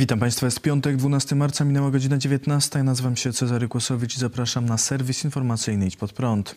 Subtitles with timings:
[0.00, 2.82] Witam Państwa, jest piątek, 12 marca, minęła godzina 19.
[2.82, 6.56] Nazywam się Cezary Kłosowicz i zapraszam na serwis informacyjny Idź Pod Prąd.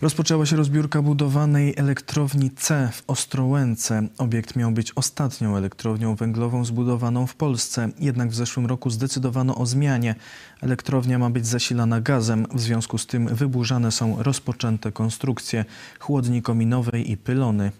[0.00, 4.08] Rozpoczęła się rozbiórka budowanej elektrowni C w Ostrołęce.
[4.18, 9.66] Obiekt miał być ostatnią elektrownią węglową zbudowaną w Polsce, jednak w zeszłym roku zdecydowano o
[9.66, 10.14] zmianie.
[10.60, 15.64] Elektrownia ma być zasilana gazem, w związku z tym wyburzane są rozpoczęte konstrukcje
[15.98, 17.72] chłodni kominowej i pylony.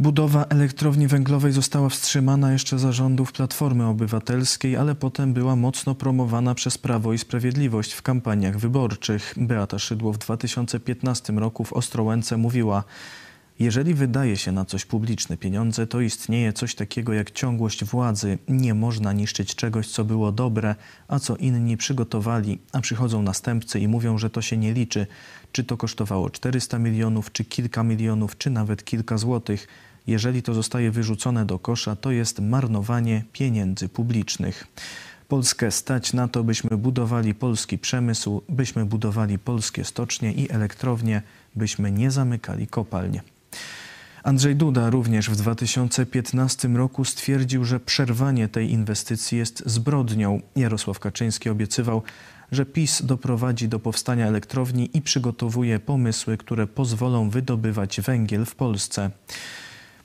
[0.00, 6.54] Budowa elektrowni węglowej została wstrzymana jeszcze za rządów Platformy Obywatelskiej, ale potem była mocno promowana
[6.54, 9.34] przez Prawo i Sprawiedliwość w kampaniach wyborczych.
[9.36, 12.84] Beata Szydło w 2015 roku w Ostrołęce mówiła
[13.58, 18.38] jeżeli wydaje się na coś publiczne pieniądze, to istnieje coś takiego jak ciągłość władzy.
[18.48, 20.74] Nie można niszczyć czegoś, co było dobre,
[21.08, 25.06] a co inni przygotowali, a przychodzą następcy i mówią, że to się nie liczy.
[25.52, 29.68] Czy to kosztowało 400 milionów, czy kilka milionów, czy nawet kilka złotych.
[30.08, 34.66] Jeżeli to zostaje wyrzucone do kosza, to jest marnowanie pieniędzy publicznych.
[35.28, 41.22] Polskę stać na to, byśmy budowali polski przemysł, byśmy budowali polskie stocznie i elektrownie,
[41.54, 43.20] byśmy nie zamykali kopalń.
[44.22, 50.40] Andrzej Duda również w 2015 roku stwierdził, że przerwanie tej inwestycji jest zbrodnią.
[50.56, 52.02] Jarosław Kaczyński obiecywał,
[52.52, 59.10] że PiS doprowadzi do powstania elektrowni i przygotowuje pomysły, które pozwolą wydobywać węgiel w Polsce.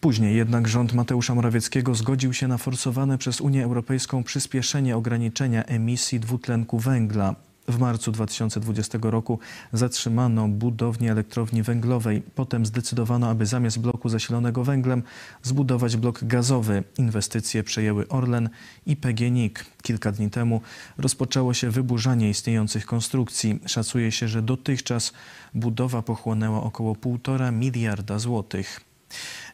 [0.03, 6.19] Później jednak rząd Mateusza Morawieckiego zgodził się na forsowane przez Unię Europejską przyspieszenie ograniczenia emisji
[6.19, 7.35] dwutlenku węgla.
[7.67, 9.39] W marcu 2020 roku
[9.73, 12.21] zatrzymano budownię elektrowni węglowej.
[12.35, 15.03] Potem zdecydowano, aby zamiast bloku zasilonego węglem
[15.43, 16.83] zbudować blok gazowy.
[16.97, 18.49] Inwestycje przejęły Orlen
[18.85, 19.65] i PGNiG.
[19.81, 20.61] Kilka dni temu
[20.97, 23.59] rozpoczęło się wyburzanie istniejących konstrukcji.
[23.65, 25.13] Szacuje się, że dotychczas
[25.53, 28.92] budowa pochłonęła około 1,5 miliarda złotych.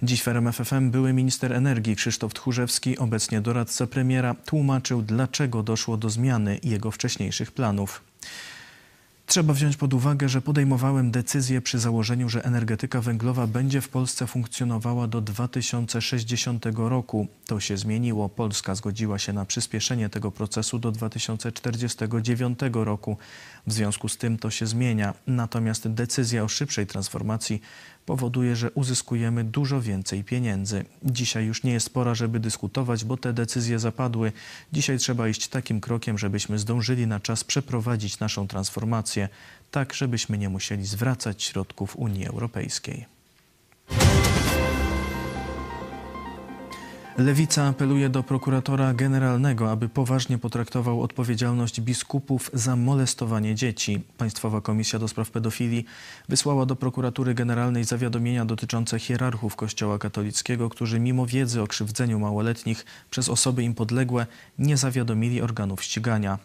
[0.03, 6.09] Dziś w RMFFM były minister energii Krzysztof Tchórzewski, obecnie doradca premiera, tłumaczył, dlaczego doszło do
[6.09, 8.01] zmiany jego wcześniejszych planów.
[9.29, 14.27] Trzeba wziąć pod uwagę, że podejmowałem decyzję przy założeniu, że energetyka węglowa będzie w Polsce
[14.27, 17.27] funkcjonowała do 2060 roku.
[17.45, 18.29] To się zmieniło.
[18.29, 23.17] Polska zgodziła się na przyspieszenie tego procesu do 2049 roku.
[23.67, 25.13] W związku z tym to się zmienia.
[25.27, 27.61] Natomiast decyzja o szybszej transformacji
[28.09, 30.85] powoduje, że uzyskujemy dużo więcej pieniędzy.
[31.03, 34.31] Dzisiaj już nie jest pora, żeby dyskutować, bo te decyzje zapadły.
[34.73, 39.29] Dzisiaj trzeba iść takim krokiem, żebyśmy zdążyli na czas przeprowadzić naszą transformację,
[39.71, 43.18] tak żebyśmy nie musieli zwracać środków Unii Europejskiej.
[47.19, 54.01] Lewica apeluje do prokuratora generalnego, aby poważnie potraktował odpowiedzialność biskupów za molestowanie dzieci.
[54.17, 55.85] Państwowa Komisja do Spraw Pedofilii
[56.29, 62.85] wysłała do prokuratury generalnej zawiadomienia dotyczące hierarchów Kościoła katolickiego, którzy mimo wiedzy o krzywdzeniu małoletnich
[63.09, 64.25] przez osoby im podległe
[64.59, 66.39] nie zawiadomili organów ścigania.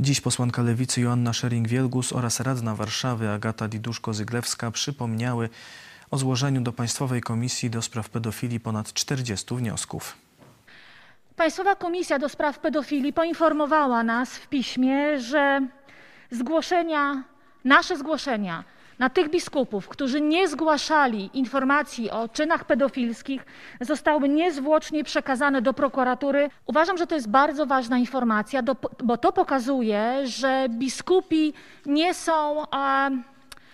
[0.00, 5.48] Dziś posłanka Lewicy Joanna Szering-Wielgus oraz radna Warszawy Agata Diduszko-Zyglewska przypomniały,
[6.12, 10.16] o złożeniu do Państwowej Komisji do Spraw Pedofilii ponad 40 wniosków.
[11.36, 15.60] Państwowa Komisja do Spraw Pedofilii poinformowała nas w piśmie, że
[16.30, 17.22] zgłoszenia,
[17.64, 18.64] nasze zgłoszenia
[18.98, 23.46] na tych biskupów, którzy nie zgłaszali informacji o czynach pedofilskich,
[23.80, 26.50] zostały niezwłocznie przekazane do prokuratury.
[26.66, 28.62] Uważam, że to jest bardzo ważna informacja,
[29.04, 31.52] bo to pokazuje, że biskupi
[31.86, 32.64] nie są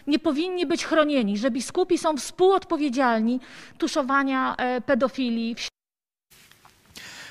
[0.08, 3.40] nie powinni być chronieni, że biskupi są współodpowiedzialni
[3.78, 5.56] tuszowania e, pedofilii.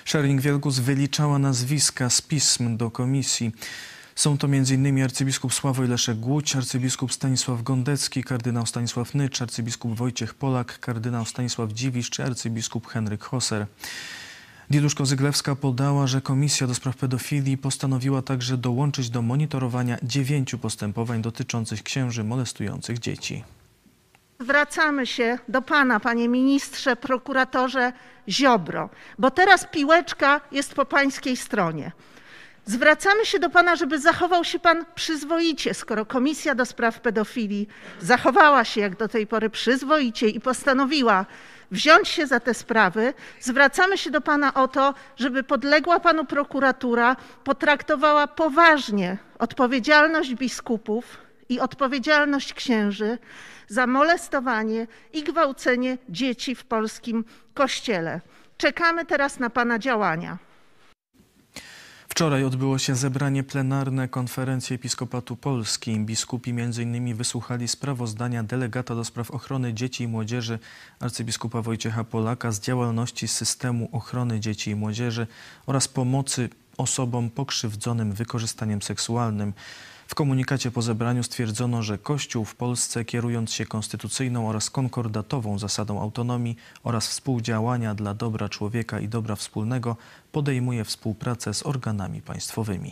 [0.06, 3.52] Szering Wielgus wyliczała nazwiska z pism do komisji.
[4.16, 5.04] Są to m.in.
[5.04, 11.72] arcybiskup Sławoj Leszek Głódź, arcybiskup Stanisław Gondecki, kardynał Stanisław Nycz, arcybiskup Wojciech Polak, kardynał Stanisław
[11.72, 13.66] Dziwisz czy arcybiskup Henryk Hoser.
[14.70, 21.22] Dieduszko Zyglewska podała, że Komisja do Spraw Pedofilii postanowiła także dołączyć do monitorowania dziewięciu postępowań
[21.22, 23.44] dotyczących księży molestujących dzieci.
[24.40, 27.94] Zwracamy się do Pana, Panie Ministrze, prokuratorze
[28.30, 31.92] Ziobro, bo teraz piłeczka jest po Pańskiej stronie.
[32.66, 37.68] Zwracamy się do Pana, żeby zachował się Pan przyzwoicie, skoro Komisja do Spraw Pedofilii
[38.02, 41.26] zachowała się jak do tej pory przyzwoicie i postanowiła
[41.72, 43.14] wziąć się za te sprawy.
[43.40, 51.18] Zwracamy się do Pana o to, żeby podległa Panu prokuratura potraktowała poważnie odpowiedzialność biskupów
[51.50, 53.18] i odpowiedzialność księży
[53.68, 58.22] za molestowanie i gwałcenie dzieci w polskim kościele.
[58.58, 60.47] Czekamy teraz na Pana działania.
[62.18, 66.00] Wczoraj odbyło się zebranie plenarne Konferencji Episkopatu Polski.
[66.00, 67.16] Biskupi m.in.
[67.16, 70.60] wysłuchali sprawozdania delegata do spraw ochrony dzieci i młodzieży
[71.00, 75.28] arcybiskupa Wojciecha Polaka z działalności systemu ochrony dzieci i młodzieży
[75.66, 79.54] oraz pomocy osobom pokrzywdzonym wykorzystaniem seksualnym.
[80.08, 86.02] W komunikacie po zebraniu stwierdzono, że Kościół w Polsce, kierując się konstytucyjną oraz konkordatową zasadą
[86.02, 89.98] autonomii oraz współdziałania dla dobra człowieka i dobra wspólnego,
[90.32, 92.92] podejmuje współpracę z organami państwowymi.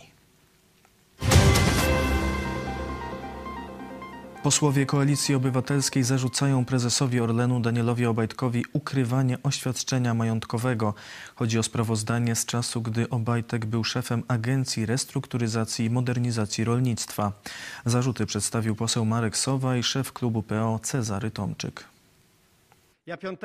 [4.42, 10.94] Posłowie Koalicji Obywatelskiej zarzucają prezesowi Orlenu Danielowi Obajtkowi ukrywanie oświadczenia majątkowego.
[11.34, 17.32] Chodzi o sprawozdanie z czasu, gdy Obajtek był szefem Agencji Restrukturyzacji i Modernizacji Rolnictwa.
[17.84, 21.84] Zarzuty przedstawił poseł Marek Sowa i szef klubu PO Cezary Tomczyk.
[23.06, 23.40] Ja 5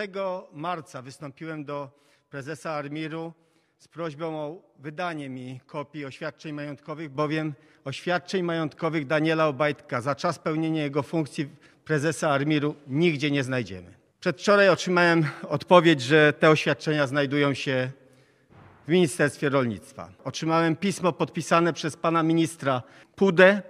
[0.53, 1.89] marca wystąpiłem do
[2.29, 3.33] prezesa Armiru
[3.81, 7.53] z prośbą o wydanie mi kopii oświadczeń majątkowych, bowiem
[7.85, 11.49] oświadczeń majątkowych Daniela Obajtka za czas pełnienia jego funkcji
[11.85, 13.93] prezesa Armiru nigdzie nie znajdziemy.
[14.19, 17.91] Przedwczoraj otrzymałem odpowiedź, że te oświadczenia znajdują się
[18.87, 20.09] w Ministerstwie Rolnictwa.
[20.23, 22.83] Otrzymałem pismo podpisane przez pana ministra
[23.15, 23.61] Pudę,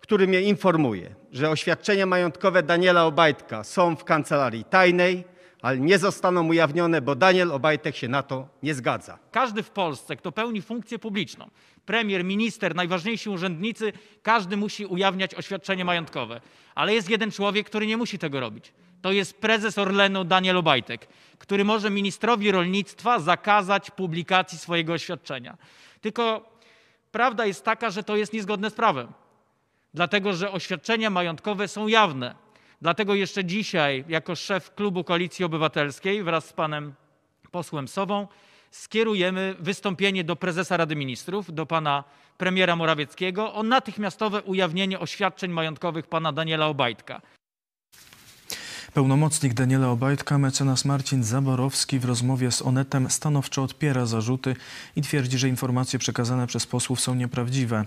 [0.00, 5.24] który mnie informuje, że oświadczenia majątkowe Daniela Obajtka są w kancelarii tajnej,
[5.62, 9.18] ale nie zostaną ujawnione, bo Daniel Obajtek się na to nie zgadza.
[9.30, 11.50] Każdy w Polsce, kto pełni funkcję publiczną,
[11.86, 13.92] premier, minister, najważniejsi urzędnicy,
[14.22, 16.40] każdy musi ujawniać oświadczenie majątkowe.
[16.74, 18.72] Ale jest jeden człowiek, który nie musi tego robić.
[19.02, 25.56] To jest prezes Orlenu Daniel Obajtek, który może ministrowi rolnictwa zakazać publikacji swojego oświadczenia.
[26.00, 26.50] Tylko
[27.12, 29.12] prawda jest taka, że to jest niezgodne z prawem.
[29.94, 32.34] Dlatego, że oświadczenia majątkowe są jawne.
[32.82, 36.94] Dlatego jeszcze dzisiaj, jako szef klubu Koalicji Obywatelskiej wraz z panem
[37.50, 38.28] posłem Sową,
[38.70, 42.04] skierujemy wystąpienie do prezesa Rady Ministrów, do pana
[42.38, 47.20] premiera Morawieckiego o natychmiastowe ujawnienie oświadczeń majątkowych pana Daniela Obajtka.
[48.94, 54.56] Pełnomocnik Daniela Obajtka, mecenas Marcin Zaborowski w rozmowie z Onetem stanowczo odpiera zarzuty
[54.96, 57.84] i twierdzi, że informacje przekazane przez posłów są nieprawdziwe.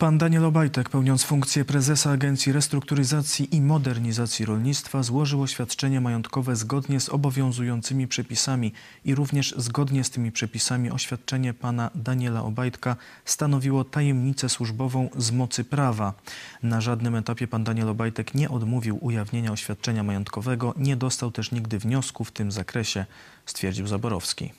[0.00, 7.00] Pan Daniel Obajtek, pełniąc funkcję prezesa Agencji Restrukturyzacji i Modernizacji Rolnictwa, złożył oświadczenie majątkowe zgodnie
[7.00, 8.72] z obowiązującymi przepisami
[9.04, 15.64] i również zgodnie z tymi przepisami oświadczenie pana Daniela Obajtka stanowiło tajemnicę służbową z mocy
[15.64, 16.14] prawa.
[16.62, 21.78] Na żadnym etapie pan Daniel Obajtek nie odmówił ujawnienia oświadczenia majątkowego, nie dostał też nigdy
[21.78, 23.06] wniosku w tym zakresie,
[23.46, 24.52] stwierdził Zaborowski.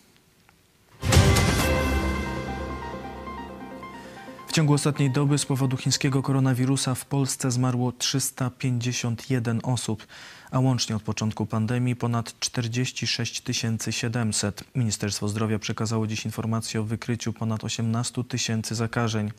[4.51, 10.07] W ciągu ostatniej doby z powodu chińskiego koronawirusa w Polsce zmarło 351 osób,
[10.51, 13.44] a łącznie od początku pandemii ponad 46
[13.89, 14.63] 700.
[14.75, 19.31] Ministerstwo Zdrowia przekazało dziś informację o wykryciu ponad 18 tysięcy zakażeń.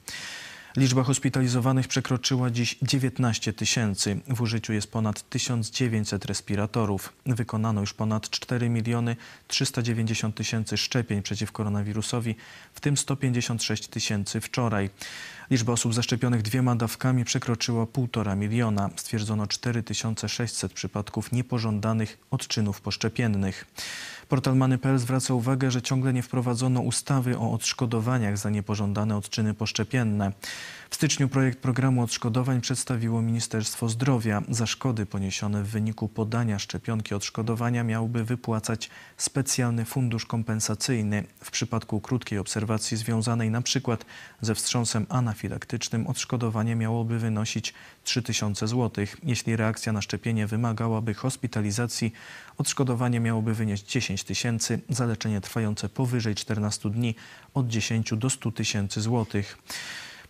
[0.76, 4.20] Liczba hospitalizowanych przekroczyła dziś 19 tysięcy.
[4.28, 7.12] W użyciu jest ponad 1900 respiratorów.
[7.26, 9.16] Wykonano już ponad 4 miliony
[9.48, 12.34] 390 tysięcy szczepień przeciw koronawirusowi,
[12.74, 14.90] w tym 156 tysięcy wczoraj.
[15.52, 18.90] Liczba osób zaszczepionych dwiema dawkami przekroczyła 1,5 miliona.
[18.96, 23.66] Stwierdzono 4600 przypadków niepożądanych odczynów poszczepiennych.
[24.28, 30.32] Portal Many.pl zwraca uwagę, że ciągle nie wprowadzono ustawy o odszkodowaniach za niepożądane odczyny poszczepienne.
[30.92, 34.42] W styczniu projekt programu odszkodowań przedstawiło Ministerstwo Zdrowia.
[34.48, 41.24] Za szkody poniesione w wyniku podania szczepionki odszkodowania miałby wypłacać specjalny fundusz kompensacyjny.
[41.44, 44.04] W przypadku krótkiej obserwacji związanej przykład
[44.40, 49.06] ze wstrząsem anafilaktycznym odszkodowanie miałoby wynosić 3000 zł.
[49.22, 52.12] Jeśli reakcja na szczepienie wymagałaby hospitalizacji,
[52.58, 57.14] odszkodowanie miałoby wynieść 10 tysięcy, za leczenie trwające powyżej 14 dni
[57.54, 59.58] od 10 do 100 tysięcy złotych.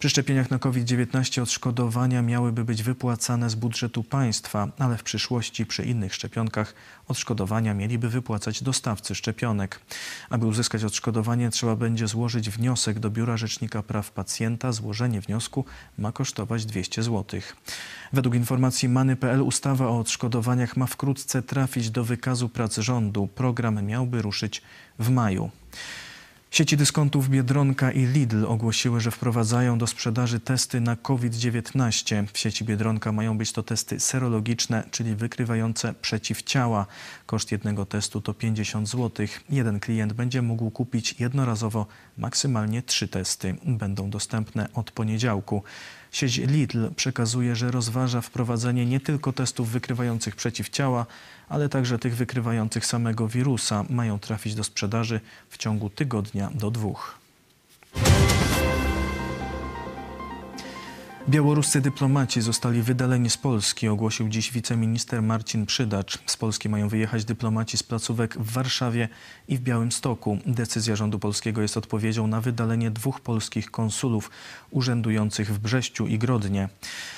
[0.03, 5.85] Przy szczepieniach na COVID-19 odszkodowania miałyby być wypłacane z budżetu państwa, ale w przyszłości przy
[5.85, 6.75] innych szczepionkach
[7.09, 9.81] odszkodowania mieliby wypłacać dostawcy szczepionek.
[10.31, 14.73] Aby uzyskać odszkodowanie trzeba będzie złożyć wniosek do Biura Rzecznika Praw Pacjenta.
[14.73, 15.65] Złożenie wniosku
[15.99, 17.41] ma kosztować 200 zł.
[18.13, 23.27] Według informacji Many.pl ustawa o odszkodowaniach ma wkrótce trafić do wykazu prac rządu.
[23.27, 24.63] Program miałby ruszyć
[24.99, 25.51] w maju.
[26.53, 32.27] Sieci dyskontów Biedronka i Lidl ogłosiły, że wprowadzają do sprzedaży testy na COVID-19.
[32.33, 36.87] W sieci Biedronka mają być to testy serologiczne, czyli wykrywające przeciwciała.
[37.27, 39.27] Koszt jednego testu to 50 zł.
[39.51, 41.87] Jeden klient będzie mógł kupić jednorazowo
[42.19, 43.57] maksymalnie trzy testy.
[43.65, 45.63] Będą dostępne od poniedziałku.
[46.13, 51.07] Sieć Lidl przekazuje, że rozważa wprowadzenie nie tylko testów wykrywających przeciwciała,
[51.49, 53.85] ale także tych wykrywających samego wirusa.
[53.91, 57.19] Mają trafić do sprzedaży w ciągu tygodnia do dwóch.
[61.29, 66.19] Białoruscy dyplomaci zostali wydaleni z Polski, ogłosił dziś wiceminister Marcin Przydacz.
[66.27, 69.09] Z Polski mają wyjechać dyplomaci z placówek w Warszawie
[69.49, 70.39] i w Białymstoku.
[70.47, 74.31] Decyzja rządu polskiego jest odpowiedzią na wydalenie dwóch polskich konsulów
[74.71, 76.69] urzędujących w Brześciu i Grodnie.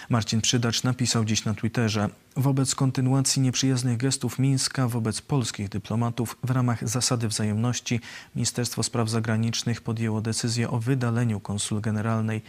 [0.09, 6.51] Marcin Przydacz napisał dziś na Twitterze: Wobec kontynuacji nieprzyjaznych gestów Mińska wobec polskich dyplomatów w
[6.51, 8.01] ramach zasady wzajemności
[8.37, 12.43] Ministerstwo Spraw Zagranicznych podjęło decyzję o wydaleniu konsul generalnej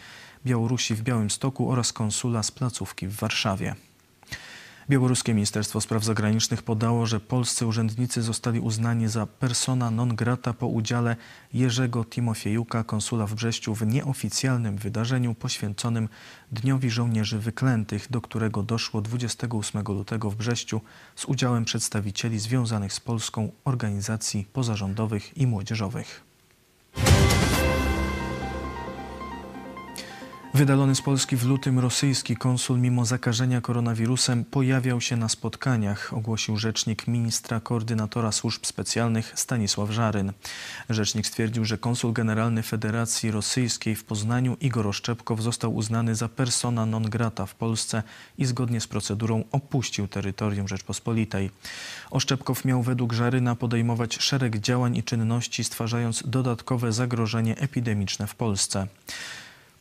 [0.45, 3.75] Białorusi w Białymstoku oraz konsula z placówki w Warszawie.
[4.89, 10.67] Białoruskie Ministerstwo Spraw Zagranicznych podało, że polscy urzędnicy zostali uznani za persona non grata po
[10.67, 11.15] udziale
[11.53, 16.09] Jerzego Timofiejuka, konsula w Brześciu, w nieoficjalnym wydarzeniu poświęconym
[16.51, 20.81] Dniowi Żołnierzy Wyklętych, do którego doszło 28 lutego w Brześciu
[21.15, 26.23] z udziałem przedstawicieli związanych z Polską organizacji pozarządowych i młodzieżowych.
[30.55, 36.57] Wydalony z Polski w lutym rosyjski konsul mimo zakażenia koronawirusem pojawiał się na spotkaniach, ogłosił
[36.57, 40.31] rzecznik ministra koordynatora służb specjalnych Stanisław Żaryn.
[40.89, 46.85] Rzecznik stwierdził, że konsul generalny Federacji Rosyjskiej w Poznaniu Igor Oszczepkow został uznany za persona
[46.85, 48.03] non grata w Polsce
[48.37, 51.51] i zgodnie z procedurą opuścił terytorium Rzeczpospolitej.
[52.11, 58.87] Oszczepkow miał według Żaryna podejmować szereg działań i czynności stwarzając dodatkowe zagrożenie epidemiczne w Polsce.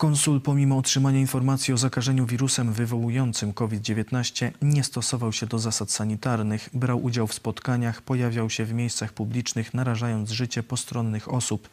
[0.04, 6.68] Konsul, pomimo otrzymania informacji o zakażeniu wirusem wywołującym COVID-19, nie stosował się do zasad sanitarnych,
[6.74, 11.68] brał udział w spotkaniach, pojawiał się w miejscach publicznych, narażając życie postronnych osób.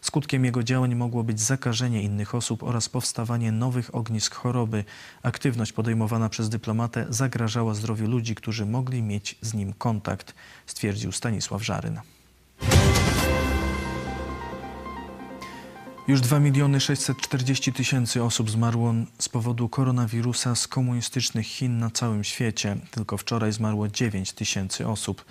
[0.00, 4.84] Skutkiem jego działań mogło być zakażenie innych osób oraz powstawanie nowych ognisk choroby.
[5.22, 10.34] Aktywność podejmowana przez dyplomatę zagrażała zdrowiu ludzi, którzy mogli mieć z nim kontakt,
[10.66, 12.00] stwierdził Stanisław Żaryn.
[16.08, 22.24] Już 2 miliony 640 tysięcy osób zmarło z powodu koronawirusa z komunistycznych Chin na całym
[22.24, 22.76] świecie.
[22.90, 25.24] Tylko wczoraj zmarło 9 tysięcy osób.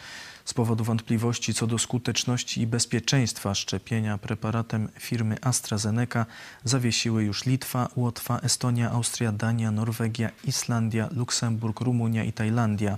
[0.45, 6.25] Z powodu wątpliwości co do skuteczności i bezpieczeństwa szczepienia preparatem firmy AstraZeneca
[6.63, 12.97] zawiesiły już Litwa, Łotwa, Estonia, Austria, Dania, Norwegia, Islandia, Luksemburg, Rumunia i Tajlandia.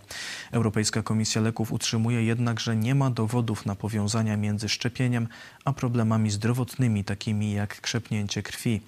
[0.52, 5.28] Europejska Komisja Leków utrzymuje jednak, że nie ma dowodów na powiązania między szczepieniem
[5.66, 8.82] a problemami zdrowotnymi, takimi jak krzepnięcie krwi.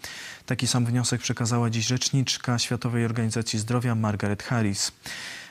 [0.45, 4.91] Taki sam wniosek przekazała dziś rzeczniczka Światowej Organizacji Zdrowia Margaret Harris.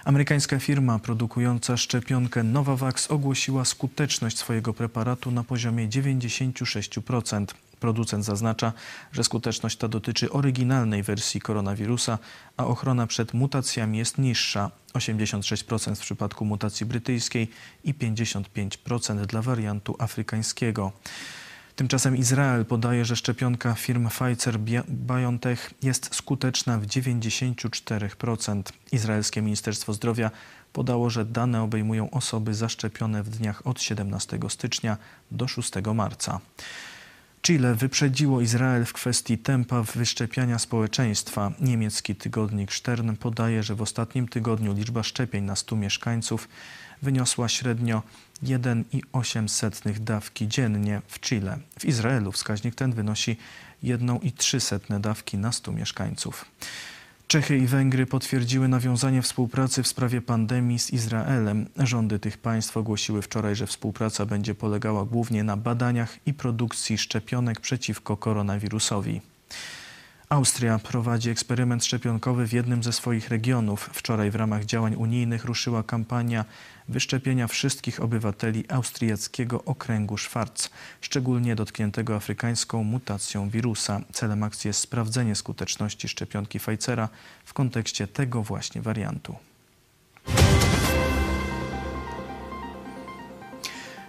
[0.04, 7.46] Amerykańska firma produkująca szczepionkę Novavax ogłosiła skuteczność swojego preparatu na poziomie 96%.
[7.80, 8.72] Producent zaznacza,
[9.12, 12.18] że skuteczność ta dotyczy oryginalnej wersji koronawirusa,
[12.56, 17.50] a ochrona przed mutacjami jest niższa 86% w przypadku mutacji brytyjskiej
[17.84, 20.92] i 55% dla wariantu afrykańskiego.
[21.76, 28.62] Tymczasem Izrael podaje, że szczepionka firm Pfizer-BioNTech jest skuteczna w 94%.
[28.92, 30.30] Izraelskie Ministerstwo Zdrowia
[30.72, 34.96] podało, że dane obejmują osoby zaszczepione w dniach od 17 stycznia
[35.30, 36.40] do 6 marca.
[37.42, 41.52] Chile wyprzedziło Izrael w kwestii tempa wyszczepiania społeczeństwa.
[41.60, 46.48] Niemiecki tygodnik Stern podaje, że w ostatnim tygodniu liczba szczepień na 100 mieszkańców
[47.02, 48.02] wyniosła średnio
[48.42, 51.58] 1,8 dawki dziennie w Chile.
[51.78, 53.36] W Izraelu wskaźnik ten wynosi
[53.84, 56.44] 1,3 dawki na 100 mieszkańców.
[57.26, 61.66] Czechy i Węgry potwierdziły nawiązanie współpracy w sprawie pandemii z Izraelem.
[61.76, 67.60] Rządy tych państw ogłosiły wczoraj, że współpraca będzie polegała głównie na badaniach i produkcji szczepionek
[67.60, 69.20] przeciwko koronawirusowi.
[70.34, 73.90] Austria prowadzi eksperyment szczepionkowy w jednym ze swoich regionów.
[73.92, 76.44] Wczoraj w ramach działań unijnych ruszyła kampania
[76.88, 84.00] wyszczepienia wszystkich obywateli austriackiego okręgu Schwarz, szczególnie dotkniętego afrykańską mutacją wirusa.
[84.12, 87.08] Celem akcji jest sprawdzenie skuteczności szczepionki Pfizera
[87.44, 89.36] w kontekście tego właśnie wariantu.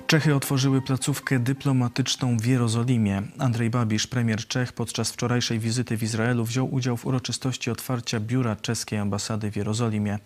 [0.07, 3.21] Czechy otworzyły placówkę dyplomatyczną w Jerozolimie.
[3.37, 8.55] Andrzej Babisz, premier Czech, podczas wczorajszej wizyty w Izraelu wziął udział w uroczystości otwarcia biura
[8.55, 10.19] czeskiej ambasady w Jerozolimie.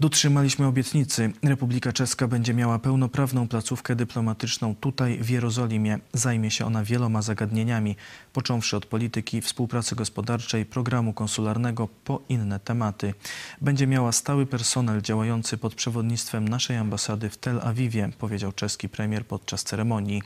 [0.00, 1.32] Dotrzymaliśmy obietnicy.
[1.42, 5.98] Republika Czeska będzie miała pełnoprawną placówkę dyplomatyczną tutaj w Jerozolimie.
[6.12, 7.96] Zajmie się ona wieloma zagadnieniami,
[8.32, 13.14] począwszy od polityki, współpracy gospodarczej, programu konsularnego po inne tematy.
[13.60, 19.26] Będzie miała stały personel działający pod przewodnictwem naszej ambasady w Tel Awiwie, powiedział czeski premier
[19.26, 20.22] podczas ceremonii.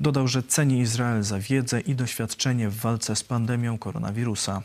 [0.00, 4.62] Dodał, że ceni Izrael za wiedzę i doświadczenie w walce z pandemią koronawirusa.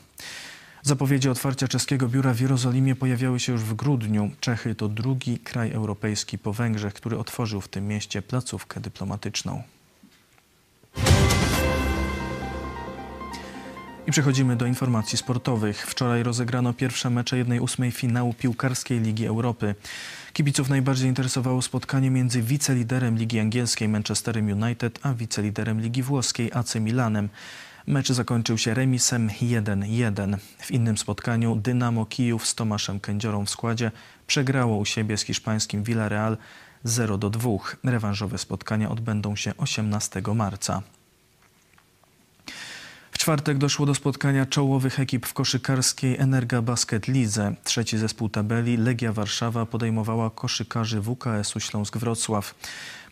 [0.83, 4.31] Zapowiedzi otwarcia czeskiego biura w Jerozolimie pojawiały się już w grudniu.
[4.39, 9.63] Czechy to drugi kraj europejski po Węgrzech, który otworzył w tym mieście placówkę dyplomatyczną.
[14.07, 15.87] I przechodzimy do informacji sportowych.
[15.87, 19.75] Wczoraj rozegrano pierwsze mecze 1-8 finału piłkarskiej Ligi Europy.
[20.33, 26.75] Kibiców najbardziej interesowało spotkanie między wiceliderem Ligi Angielskiej Manchesterem United a wiceliderem Ligi Włoskiej AC
[26.75, 27.29] Milanem.
[27.87, 30.37] Mecz zakończył się remisem 1-1.
[30.57, 33.91] W innym spotkaniu Dynamo Kijów z Tomaszem Kędziorą w składzie
[34.27, 36.37] przegrało u siebie z hiszpańskim Villarreal
[36.85, 37.59] 0-2.
[37.83, 40.81] Rewanżowe spotkania odbędą się 18 marca.
[43.11, 47.55] W czwartek doszło do spotkania czołowych ekip w koszykarskiej Energa Basket Lidze.
[47.63, 52.55] Trzeci zespół tabeli Legia Warszawa podejmowała koszykarzy WKS-u Śląsk-Wrocław.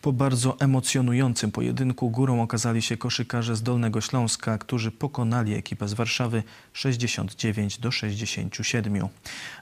[0.02, 5.94] Po bardzo emocjonującym pojedynku górą okazali się koszykarze z Dolnego Śląska, którzy pokonali ekipę z
[5.94, 6.42] Warszawy
[6.72, 9.08] 69 do 67.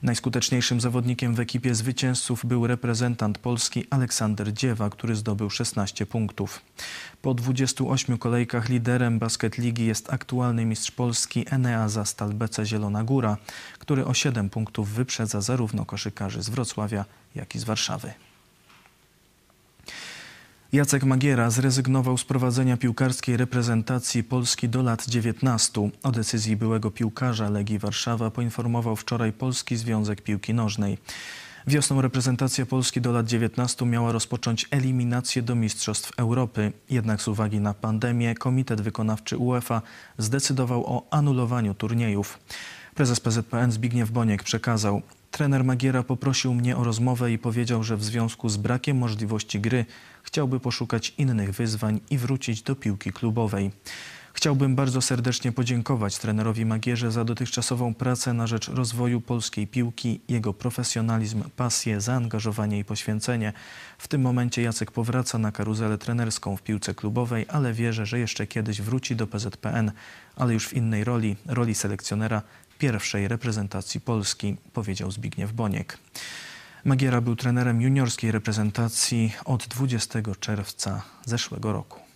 [0.03, 6.61] Najskuteczniejszym zawodnikiem w ekipie zwycięzców był reprezentant Polski Aleksander Dziewa, który zdobył 16 punktów.
[7.23, 13.37] Po 28 kolejkach liderem basket ligi jest aktualny mistrz Polski Eneaza Stalbece Zielona Góra,
[13.79, 17.05] który o 7 punktów wyprzedza zarówno koszykarzy z Wrocławia,
[17.35, 18.28] jak i z Warszawy.
[20.73, 25.91] Jacek Magiera zrezygnował z prowadzenia piłkarskiej reprezentacji Polski do lat 19.
[26.03, 30.99] O decyzji byłego piłkarza Legii Warszawa poinformował wczoraj Polski Związek Piłki Nożnej.
[31.67, 36.73] Wiosną reprezentacja Polski do lat 19 miała rozpocząć eliminację do Mistrzostw Europy.
[36.91, 39.83] Jednak z uwagi na pandemię Komitet Wykonawczy UEFA
[40.19, 42.39] zdecydował o anulowaniu turniejów.
[42.95, 48.05] Prezes PZPN Zbigniew Boniek przekazał, Trener Magiera poprosił mnie o rozmowę i powiedział, że w
[48.05, 49.85] związku z brakiem możliwości gry
[50.23, 53.71] chciałby poszukać innych wyzwań i wrócić do piłki klubowej.
[54.39, 60.55] Chciałbym bardzo serdecznie podziękować trenerowi Magierze za dotychczasową pracę na rzecz rozwoju polskiej piłki, jego
[60.55, 63.53] profesjonalizm, pasję, zaangażowanie i poświęcenie.
[63.99, 68.47] W tym momencie Jacek powraca na karuzelę trenerską w piłce klubowej, ale wierzę, że jeszcze
[68.47, 69.93] kiedyś wróci do PZPN,
[70.37, 72.43] ale już w innej roli, roli selekcjonera
[72.79, 75.99] pierwszej reprezentacji Polski, powiedział Zbigniew Boniek.
[76.85, 82.08] Magiera był trenerem juniorskiej reprezentacji od 20 czerwca zeszłego roku.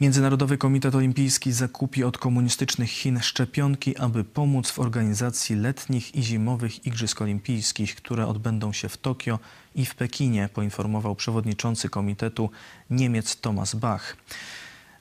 [0.00, 6.86] Międzynarodowy Komitet Olimpijski zakupi od komunistycznych Chin szczepionki, aby pomóc w organizacji letnich i zimowych
[6.86, 9.38] Igrzysk Olimpijskich, które odbędą się w Tokio
[9.74, 12.50] i w Pekinie, poinformował przewodniczący komitetu
[12.90, 14.16] Niemiec Thomas Bach.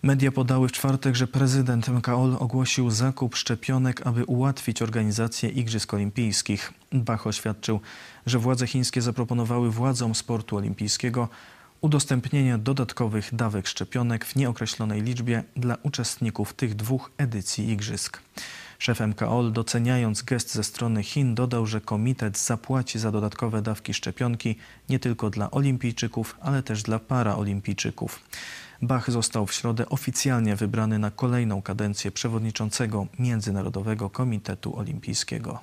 [0.01, 6.73] Media podały w czwartek, że prezydent MKOL ogłosił zakup szczepionek, aby ułatwić organizację Igrzysk Olimpijskich.
[6.91, 7.79] Bach oświadczył,
[8.25, 11.29] że władze chińskie zaproponowały władzom sportu olimpijskiego
[11.81, 18.21] udostępnienie dodatkowych dawek szczepionek w nieokreślonej liczbie dla uczestników tych dwóch edycji Igrzysk.
[18.79, 24.55] Szef MKOL, doceniając gest ze strony Chin, dodał, że komitet zapłaci za dodatkowe dawki szczepionki
[24.89, 28.19] nie tylko dla olimpijczyków, ale też dla paraolimpijczyków.
[28.81, 35.59] Bach został w środę oficjalnie wybrany na kolejną kadencję przewodniczącego Międzynarodowego Komitetu Olimpijskiego.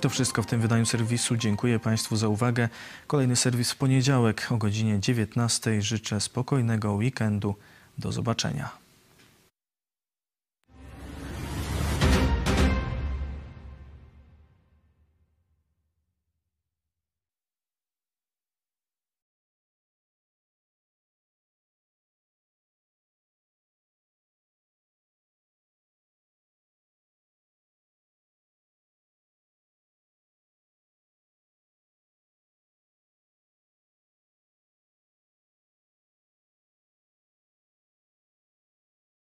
[0.00, 1.36] To wszystko w tym wydaniu serwisu.
[1.36, 2.68] Dziękuję Państwu za uwagę.
[3.06, 5.82] Kolejny serwis w poniedziałek o godzinie 19.
[5.82, 7.54] Życzę spokojnego weekendu.
[7.98, 8.87] Do zobaczenia.